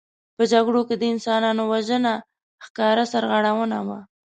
په 0.35 0.43
جګړو 0.51 0.81
کې 0.87 0.95
د 0.97 1.03
انسانانو 1.13 1.63
وژنه 1.71 2.13
ښکاره 2.65 3.03
سرغړونه 3.13 3.77
وه. 3.87 3.99